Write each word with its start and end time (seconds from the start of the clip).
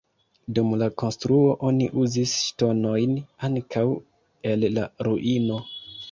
Dum 0.57 0.69
la 0.81 0.85
konstruo 1.01 1.49
oni 1.71 1.89
uzis 2.03 2.33
ŝtonojn 2.45 3.13
ankaŭ 3.49 3.83
el 4.53 4.65
la 4.79 4.87
ruino. 5.09 5.59